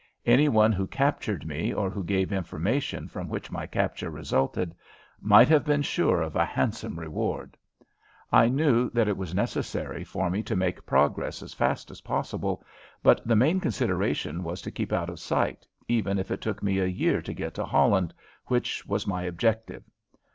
Any 0.25 0.49
one 0.49 0.71
who 0.71 0.87
captured 0.87 1.45
me 1.45 1.71
or 1.71 1.91
who 1.91 2.03
gave 2.03 2.33
information 2.33 3.07
from 3.07 3.29
which 3.29 3.51
my 3.51 3.67
capture 3.67 4.09
resulted 4.09 4.73
might 5.21 5.47
have 5.49 5.63
been 5.63 5.83
sure 5.83 6.23
of 6.23 6.35
a 6.35 6.43
handsome 6.43 6.97
reward. 6.99 7.55
I 8.31 8.49
knew 8.49 8.89
that 8.95 9.07
it 9.07 9.15
was 9.15 9.35
necessary 9.35 10.03
for 10.03 10.31
me 10.31 10.41
to 10.41 10.55
make 10.55 10.87
progress 10.87 11.43
as 11.43 11.53
fast 11.53 11.91
as 11.91 12.01
possible, 12.01 12.63
but 13.03 13.21
the 13.27 13.35
main 13.35 13.59
consideration 13.59 14.43
was 14.43 14.59
to 14.63 14.71
keep 14.71 14.91
out 14.91 15.11
of 15.11 15.19
sight, 15.19 15.67
even 15.87 16.17
if 16.17 16.31
it 16.31 16.41
took 16.41 16.63
me 16.63 16.79
a 16.79 16.87
year 16.87 17.21
to 17.21 17.31
get 17.31 17.53
to 17.53 17.65
Holland, 17.65 18.11
which 18.47 18.83
was 18.87 19.05
my 19.05 19.21
objective. 19.21 19.83